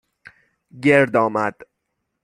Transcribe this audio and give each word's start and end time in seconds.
گرد 0.83 1.15
آمد 1.15 1.55